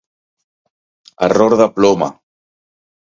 [1.27, 2.11] Error de ploma.